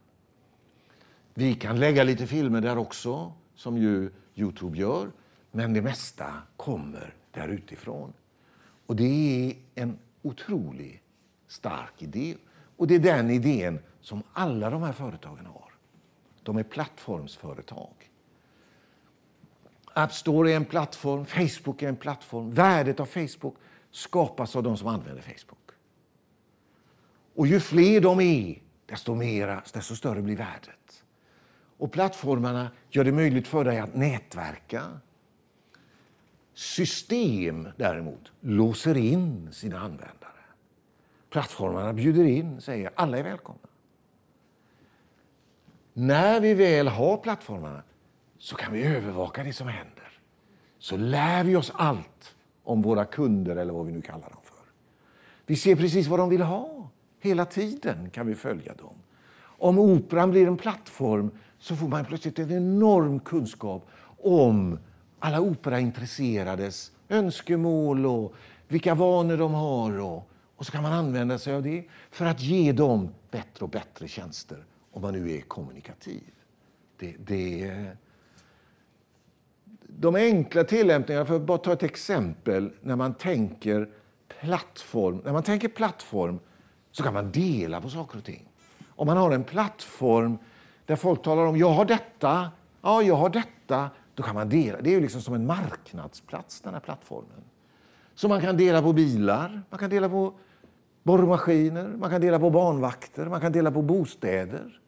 [1.35, 5.11] Vi kan lägga lite filmer där också, som ju Youtube gör,
[5.51, 8.13] men det mesta kommer där utifrån.
[8.87, 11.03] Och det är en otroligt
[11.49, 12.35] stark idé.
[12.77, 15.70] Och det är den idén som alla de här företagen har.
[16.43, 18.11] De är plattformsföretag.
[19.93, 22.51] App Store är en plattform, Facebook är en plattform.
[22.51, 23.57] Värdet av Facebook
[23.91, 25.71] skapas av de som använder Facebook.
[27.35, 31.05] Och ju fler de är, desto, mera, desto större blir värdet.
[31.79, 35.01] Och plattformarna gör det möjligt för dig att nätverka.
[36.55, 40.31] System däremot låser in sina användare.
[41.31, 43.70] Plattformarna bjuder in, säger alla är välkomna.
[45.93, 47.83] När vi väl har plattformarna
[48.39, 50.21] så kan vi övervaka det som händer.
[50.79, 54.65] Så lär vi oss allt om våra kunder eller vad vi nu kallar dem för.
[55.47, 56.91] Vi ser precis vad de vill ha.
[57.21, 58.95] Hela tiden kan vi följa dem.
[59.43, 64.79] Om operan blir en plattform så får man plötsligt en enorm kunskap om
[65.19, 68.35] alla operaintresserades önskemål och
[68.69, 69.99] vilka vanor de har.
[69.99, 73.71] Och, och så kan man använda sig av det för att ge dem bättre och
[73.71, 76.33] bättre tjänster om man nu är kommunikativ.
[76.97, 77.73] Det, det,
[79.87, 83.89] de enkla tillämpningarna, för att bara ta ett exempel, när man tänker
[84.41, 85.23] plattform.
[85.25, 86.39] När man tänker plattform
[86.93, 88.49] så kan man dela på saker och ting.
[88.89, 90.39] Om man har en plattform
[90.87, 92.51] där folk talar om jag har detta,
[92.83, 94.81] ja jag har detta, då kan man dela.
[94.81, 97.45] Det är ju liksom som en marknadsplats den här plattformen.
[98.15, 100.35] Så man kan dela på bilar, man kan dela på
[101.03, 104.81] borrmaskiner, man kan dela på barnvakter, man kan dela på bostäder.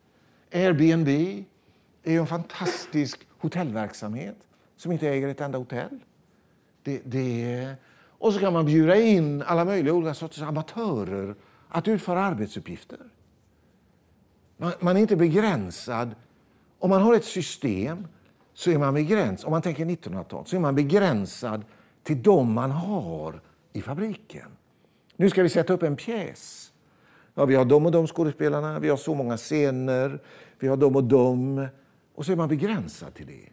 [0.52, 1.08] Airbnb
[2.02, 4.36] är en fantastisk hotellverksamhet
[4.76, 5.98] som inte äger ett enda hotell.
[6.82, 7.74] Det, det,
[8.18, 11.34] och så kan man bjuda in alla möjliga olika sorters amatörer
[11.68, 12.98] att utföra arbetsuppgifter.
[14.56, 16.14] Man, man är inte begränsad.
[16.78, 18.06] Om man har ett system
[18.54, 21.64] så är man begränsad, om man tänker 1900-tal, så är man begränsad
[22.02, 23.40] till de man har
[23.72, 24.48] i fabriken.
[25.22, 26.72] Nu ska vi sätta upp en pjäs.
[27.34, 30.20] Ja, vi har de och de skådespelarna, vi har så många scener,
[30.58, 31.66] vi har de och de.
[32.14, 33.48] Och så är man begränsad till det.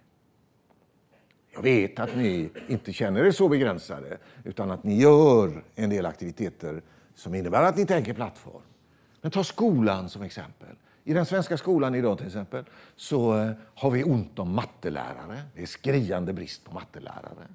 [1.53, 6.05] Jag vet att ni inte känner er så begränsade, utan att ni gör en del
[6.05, 6.81] aktiviteter
[7.15, 8.61] som innebär att ni tänker plattform.
[9.21, 10.75] Men ta skolan som exempel.
[11.03, 15.41] I den svenska skolan idag till exempel så eh, har vi ont om mattelärare.
[15.55, 17.47] Det är skriande brist på mattelärare.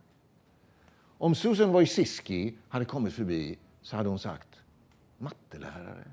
[1.18, 4.48] Om Susan Wojcicki hade kommit förbi så hade hon sagt
[5.18, 6.04] mattelärare.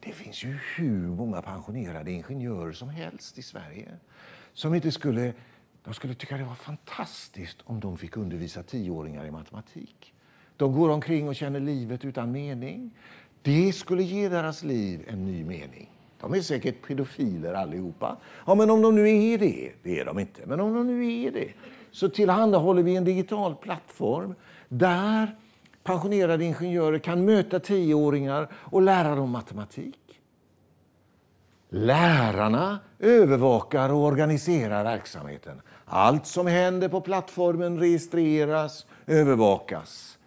[0.00, 3.88] Det finns ju hur många pensionerade ingenjörer som helst i Sverige
[4.52, 5.34] som inte skulle
[5.84, 10.14] de skulle tycka det var fantastiskt om de fick undervisa tioåringar i matematik.
[10.56, 12.90] De går omkring och känner livet utan mening.
[13.42, 15.90] Det skulle ge deras liv en ny mening.
[16.20, 18.16] De är säkert pedofiler allihopa.
[18.46, 21.12] Ja, men om de nu är det, det är de inte, men om de nu
[21.12, 21.52] är det,
[21.90, 24.34] så tillhandahåller vi en digital plattform
[24.68, 25.36] där
[25.82, 30.20] pensionerade ingenjörer kan möta tioåringar och lära dem matematik.
[31.68, 35.60] Lärarna övervakar och organiserar verksamheten.
[35.84, 40.18] Allt som händer på plattformen registreras, övervakas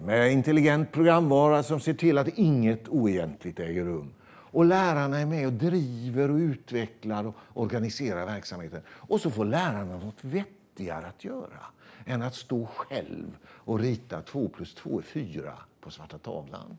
[0.00, 4.14] med intelligent programvara som ser till att inget oegentligt äger rum.
[4.24, 8.82] Och lärarna är med och driver och utvecklar och organiserar verksamheten.
[8.88, 11.66] Och så får lärarna något vettigare att göra
[12.06, 16.78] än att stå själv och rita 2 plus 2 är 4 på svarta tavlan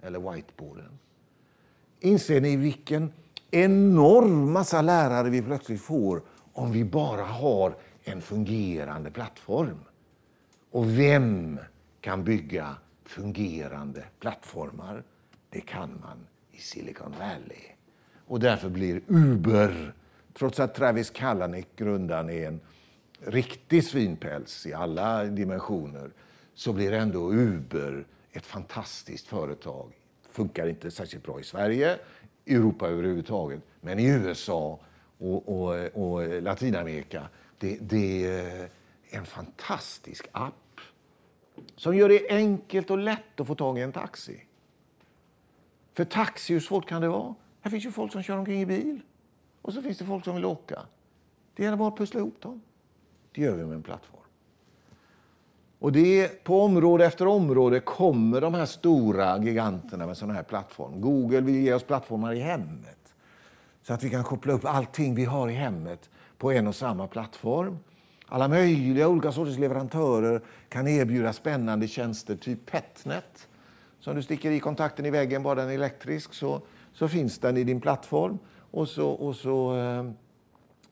[0.00, 0.98] eller whiteboarden.
[2.00, 3.12] Inser ni vilken
[3.50, 9.80] enorm massa lärare vi plötsligt får om vi bara har en fungerande plattform?
[10.70, 11.58] Och vem
[12.00, 15.04] kan bygga fungerande plattformar?
[15.50, 17.62] Det kan man i Silicon Valley.
[18.26, 19.94] Och därför blir Uber,
[20.34, 22.60] trots att Travis Kalanick, grundaren, är en
[23.20, 26.10] riktig svinpäls i alla dimensioner,
[26.54, 29.92] så blir ändå Uber ett fantastiskt företag
[30.36, 31.98] funkar inte särskilt bra i Sverige,
[32.46, 34.80] Europa överhuvudtaget, men i USA
[35.18, 37.28] och, och, och Latinamerika.
[37.58, 38.68] Det, det, är
[39.10, 40.80] en fantastisk app
[41.76, 44.42] som gör det enkelt och lätt att få tag i en taxi.
[45.94, 47.34] För taxi, hur svårt kan det vara?
[47.60, 49.00] Här finns ju folk som kör omkring i bil.
[49.62, 50.86] Och så finns det folk som vill åka.
[51.54, 52.62] Det gäller bara att pussla ihop dem.
[53.36, 54.20] Det gör vi med en plattform.
[55.78, 60.98] Och det, på område efter område kommer de här stora giganterna med sådana här plattformar.
[60.98, 63.14] Google vill ge oss plattformar i hemmet.
[63.82, 67.06] Så att vi kan koppla upp allting vi har i hemmet på en och samma
[67.06, 67.78] plattform.
[68.26, 73.48] Alla möjliga olika sorters leverantörer kan erbjuda spännande tjänster, typ Petnet.
[74.00, 76.60] Så om du sticker i kontakten i väggen, bara den är elektrisk, så,
[76.92, 78.38] så finns den i din plattform.
[78.70, 80.10] Och så, och så eh,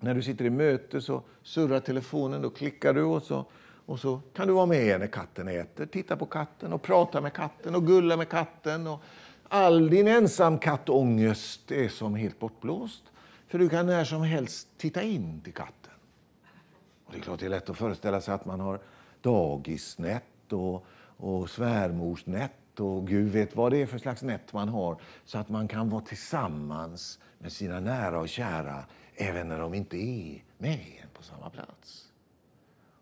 [0.05, 3.45] när du sitter i möte så surrar telefonen, då klickar du och så,
[3.87, 7.33] och så kan du vara med när katten äter, titta på katten och prata med
[7.33, 8.87] katten och gulla med katten.
[8.87, 9.03] Och
[9.49, 13.03] all din ensamkattångest är som helt bortblåst.
[13.49, 15.93] För du kan när som helst titta in till katten.
[17.05, 18.81] Och det är klart det är lätt att föreställa sig att man har
[19.21, 20.87] dagisnät och,
[21.17, 25.49] och svärmorsnät och Gud vet vad det är för slags nät man har så att
[25.49, 28.85] man kan vara tillsammans med sina nära och kära
[29.15, 32.13] även när de inte är med en på samma plats.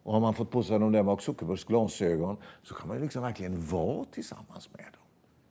[0.02, 3.22] Och har man fått på sig de där Mark Zuckerbergs glasögon så kan man liksom
[3.22, 5.02] verkligen vara tillsammans med dem.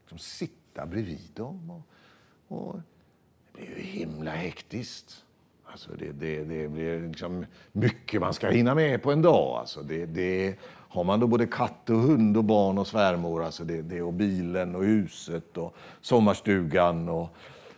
[0.01, 1.71] Liksom sitta bredvid dem.
[1.71, 1.87] Och,
[2.57, 2.75] och
[3.53, 5.25] det blir ju himla hektiskt.
[5.65, 9.59] Alltså det, det, det blir liksom mycket man ska hinna med på en dag.
[9.59, 10.55] Alltså det, det,
[10.91, 14.13] har man då både katt och hund och barn och svärmor, alltså det, det, och
[14.13, 17.35] bilen och huset och sommarstugan och,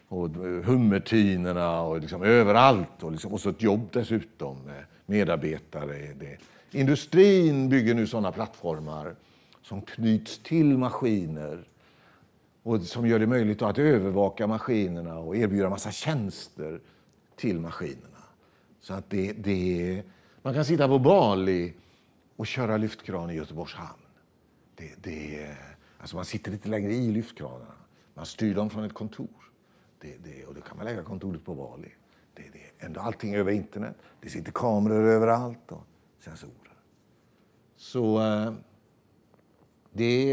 [0.07, 0.29] och
[0.63, 3.03] hummertinerna och liksom överallt.
[3.03, 6.13] Och, liksom, och så ett jobb dessutom med medarbetare.
[6.19, 6.37] Det.
[6.79, 9.15] Industrin bygger nu sådana plattformar
[9.61, 11.63] som knyts till maskiner
[12.63, 16.79] och som gör det möjligt att övervaka maskinerna och erbjuda massa tjänster
[17.35, 18.23] till maskinerna.
[18.81, 20.03] Så att det, det,
[20.41, 21.73] man kan sitta på Bali
[22.43, 23.99] och köra lyftkran i Göteborgs hamn.
[24.75, 25.47] Det, det,
[25.97, 27.73] alltså man sitter inte längre i lyftkranarna.
[28.13, 29.51] Man styr dem från ett kontor.
[30.01, 31.91] Det, det, och då kan man lägga kontoret på Bali.
[32.33, 33.95] Det, det, ändå allting över internet.
[34.21, 35.83] Det sitter kameror överallt och
[36.19, 36.73] sensorer.
[37.77, 38.53] Så eh,
[39.91, 40.29] det,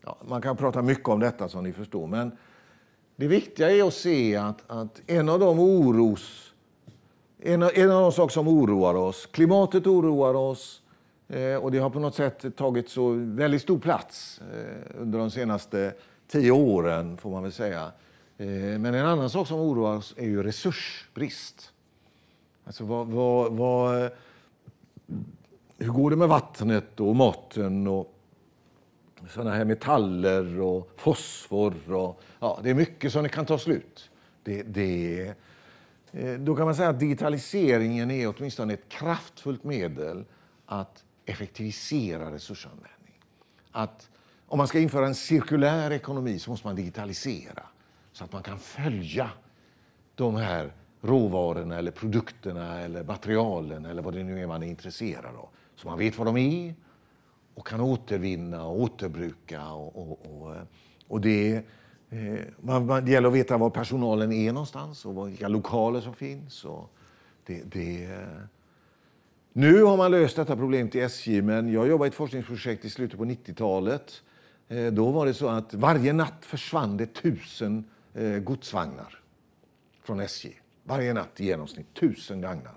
[0.00, 2.06] ja, man kan prata mycket om detta som ni förstår.
[2.06, 2.36] Men
[3.16, 6.54] det viktiga är att se att, att en av de oros...
[7.38, 10.82] En av, en av de saker som oroar oss, klimatet oroar oss
[11.30, 15.30] Eh, och det har på något sätt tagit så väldigt stor plats eh, under de
[15.30, 15.94] senaste
[16.28, 17.92] tio åren, får man väl säga.
[18.38, 18.46] Eh,
[18.78, 21.72] men en annan sak som oroar oss är ju resursbrist.
[22.64, 24.10] Alltså vad, vad, vad,
[25.78, 28.14] hur går det med vattnet och maten och
[29.28, 31.92] sådana här metaller och fosfor.
[31.92, 34.10] Och, ja, det är mycket som det kan ta slut.
[34.42, 35.34] Det, det,
[36.12, 40.24] eh, då kan man säga att digitaliseringen är åtminstone ett kraftfullt medel
[40.66, 43.20] att effektivisera resursanvändning.
[43.70, 44.10] Att
[44.46, 47.62] om man ska införa en cirkulär ekonomi så måste man digitalisera
[48.12, 49.30] så att man kan följa
[50.14, 55.36] de här råvarorna eller produkterna eller materialen eller vad det nu är man är intresserad
[55.36, 55.48] av.
[55.76, 56.74] Så man vet vad de är
[57.54, 59.68] och kan återvinna och återbruka.
[59.68, 60.62] Och, och, och, eh,
[61.08, 61.56] och det,
[62.10, 66.14] eh, man, man, det gäller att veta var personalen är någonstans och vilka lokaler som
[66.14, 66.64] finns.
[66.64, 66.92] Och
[67.46, 68.42] det, det, eh,
[69.52, 72.90] nu har man löst detta problem till SJ, men jag jobbade i ett forskningsprojekt i
[72.90, 74.22] slutet på 90-talet.
[74.68, 77.84] Eh, då var det så att varje natt försvann det tusen
[78.14, 79.18] eh, godsvagnar
[80.02, 80.48] från SJ.
[80.84, 82.74] Varje natt i genomsnitt, tusen vagnar.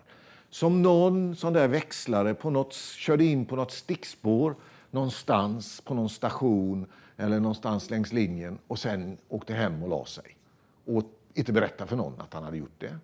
[0.50, 4.56] Som någon sån där växlare på något, körde in på något stickspår
[4.92, 6.86] någonstans på någon station
[7.18, 10.38] eller någonstans längs linjen och sen åkte hem och la sig.
[10.86, 12.98] Och inte berättade för någon att han hade gjort det.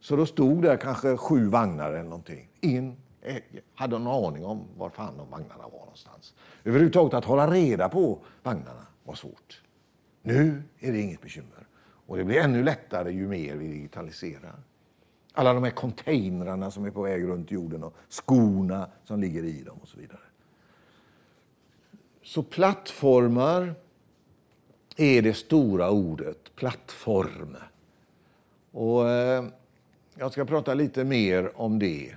[0.00, 2.48] Så då stod där kanske sju vagnar eller någonting.
[2.60, 2.96] in.
[3.22, 3.36] Eh,
[3.74, 6.34] hade någon aning om var fan de vagnarna var någonstans.
[6.64, 9.62] Överhuvudtaget att hålla reda på vagnarna var svårt.
[10.22, 11.66] Nu är det inget bekymmer.
[12.06, 14.62] Och det blir ännu lättare ju mer vi digitaliserar.
[15.32, 19.62] Alla de här containrarna som är på väg runt jorden och skorna som ligger i
[19.62, 20.20] dem och så vidare.
[22.22, 23.74] Så plattformar
[24.96, 27.56] är det stora ordet, plattform.
[28.70, 29.44] Och eh,
[30.14, 32.16] jag ska prata lite mer om det.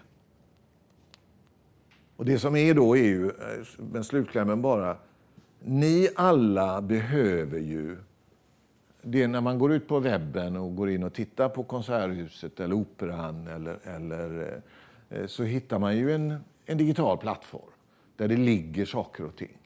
[2.15, 4.97] Och det som är då är ju, eh, men slutklämmen bara,
[5.60, 7.98] ni alla behöver ju
[9.02, 12.75] det när man går ut på webben och går in och tittar på Konserthuset eller
[12.75, 14.62] Operan eller, eller
[15.10, 16.35] eh, eh, så hittar man ju en,
[16.65, 17.71] en digital plattform
[18.17, 19.58] där det ligger saker och ting.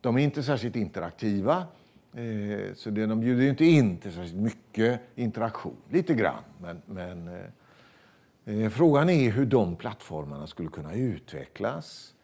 [0.00, 1.66] De är inte särskilt interaktiva,
[2.74, 5.76] så det, de bjuder inte in till särskilt mycket interaktion.
[5.90, 7.38] Lite grann, men, men
[8.46, 12.14] Eh, frågan är hur de plattformarna skulle kunna utvecklas.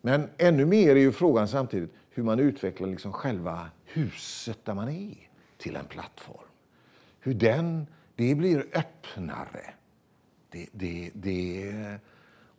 [0.00, 4.88] Men ännu mer är ju frågan samtidigt hur man utvecklar liksom själva huset där man
[4.88, 5.16] är
[5.56, 6.48] till en plattform.
[7.20, 9.74] Hur den, det blir öppnare.
[10.50, 11.74] Det, det, det,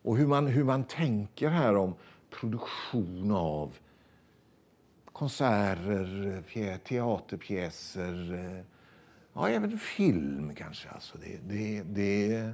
[0.02, 1.94] och hur man, hur man tänker här om
[2.30, 3.78] produktion av
[5.04, 8.64] konserter, teaterpjäser, eh,
[9.32, 10.88] ja, även film kanske.
[10.88, 12.52] Alltså det, det, det,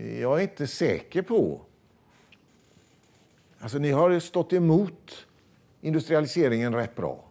[0.00, 1.60] jag är inte säker på...
[3.58, 5.26] Alltså ni har stått emot
[5.80, 7.24] industrialiseringen rätt bra.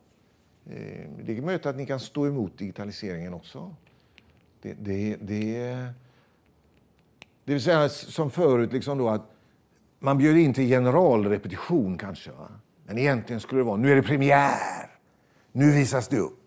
[0.66, 3.76] Eh, det är möjligt att ni kan stå emot digitaliseringen också.
[4.62, 5.74] Det, det, det,
[7.44, 9.32] det vill säga som förut, liksom då att
[10.00, 12.32] man bjöd in till generalrepetition kanske.
[12.32, 12.48] Va?
[12.86, 14.90] Men egentligen skulle det vara, nu är det premiär.
[15.52, 16.41] Nu visas det upp.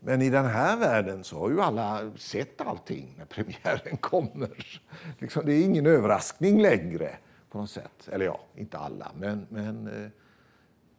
[0.00, 4.80] Men i den här världen så har ju alla sett allting när premiären kommer.
[5.18, 7.16] Liksom, det är ingen överraskning längre
[7.50, 8.08] på något sätt.
[8.12, 10.10] Eller ja, inte alla, men, men eh,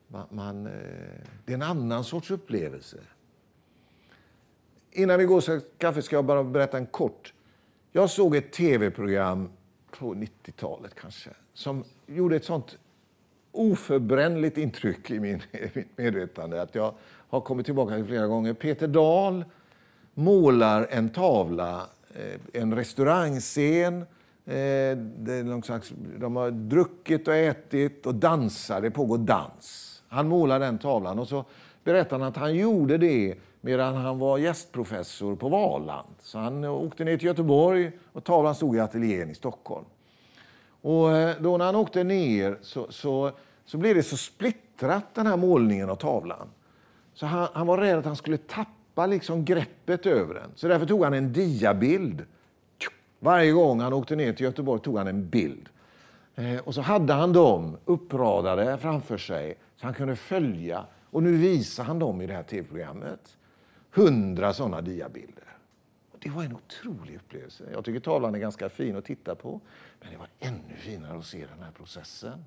[0.08, 0.64] man, man,
[1.45, 2.97] det är en annan sorts upplevelse.
[4.91, 7.34] Innan vi går till kaffe ska jag bara berätta en kort.
[7.91, 9.49] Jag såg ett tv-program
[9.91, 12.78] på 90-talet kanske som gjorde ett sånt
[13.52, 16.93] oförbrännligt intryck i min, i mitt medvetande att jag
[17.32, 18.54] har kommit tillbaka till flera gånger.
[18.54, 19.46] Peter Dahl
[20.14, 21.82] målar en tavla,
[22.16, 24.02] eh, en restaurangscen.
[24.46, 30.02] Eh, det är någon slags, de har druckit och ätit och dansar, det pågår dans.
[30.08, 31.46] Han målar den tavlan och så
[31.84, 36.16] berättar han att han gjorde det medan han var gästprofessor på Valand.
[36.22, 39.86] Så han åkte ner till Göteborg och tavlan stod i ateljén i Stockholm.
[40.82, 43.32] Och eh, då när han åkte ner så, så,
[43.66, 46.48] så blev det så splittrat, den här målningen av tavlan.
[47.14, 50.51] Så han, han var rädd att han skulle tappa liksom greppet över den.
[50.55, 52.26] Så därför tog han en diabild.
[53.20, 55.70] Varje gång han åkte ner till Göteborg tog han en bild.
[56.36, 60.86] Eh, och så hade han dem uppradade framför sig så han kunde följa.
[61.12, 63.38] Och nu visar han dem i det här tv-programmet.
[63.91, 65.43] Hundra sådana diabilder.
[66.12, 67.64] Och det var en otrolig upplevelse.
[67.74, 69.59] Jag tycker tavlan är ganska fin att titta på.
[70.01, 72.45] Men det var ännu finare att se den här processen.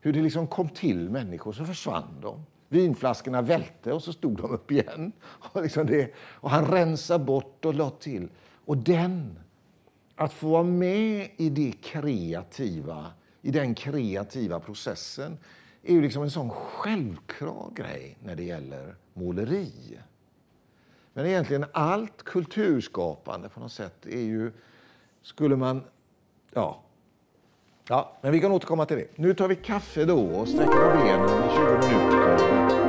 [0.00, 2.44] Hur det liksom kom till människor, så försvann de.
[2.72, 5.12] Vinflaskorna välte och så stod de upp igen.
[5.52, 8.28] Och, liksom det, och han rensade bort och la till.
[8.64, 9.38] Och den,
[10.16, 13.06] att få vara med i det kreativa,
[13.42, 15.38] i den kreativa processen
[15.82, 19.98] är ju liksom en sån självklar grej när det gäller måleri.
[21.12, 24.52] Men egentligen allt kulturskapande på något sätt är ju,
[25.22, 25.82] skulle man,
[26.52, 26.82] ja.
[27.88, 29.06] Ja, men vi kan återkomma till det.
[29.16, 32.81] Nu tar vi kaffe då och sträcker på benen i 20 minuter.